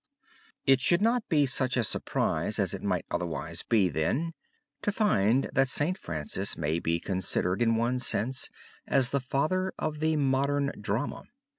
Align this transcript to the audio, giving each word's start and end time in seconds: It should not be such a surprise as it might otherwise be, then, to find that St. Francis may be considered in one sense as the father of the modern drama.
It 0.65 0.81
should 0.81 1.03
not 1.03 1.29
be 1.29 1.45
such 1.45 1.77
a 1.77 1.83
surprise 1.83 2.57
as 2.57 2.73
it 2.73 2.81
might 2.81 3.05
otherwise 3.11 3.61
be, 3.61 3.87
then, 3.87 4.33
to 4.81 4.91
find 4.91 5.47
that 5.53 5.69
St. 5.69 5.95
Francis 5.95 6.57
may 6.57 6.79
be 6.79 6.99
considered 6.99 7.61
in 7.61 7.75
one 7.75 7.99
sense 7.99 8.49
as 8.87 9.11
the 9.11 9.19
father 9.19 9.71
of 9.77 9.99
the 9.99 10.15
modern 10.15 10.71
drama. 10.81 11.25